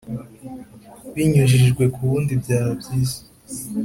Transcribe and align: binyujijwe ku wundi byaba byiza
binyujijwe 1.15 1.83
ku 1.93 1.99
wundi 2.09 2.31
byaba 2.41 2.71
byiza 2.81 3.19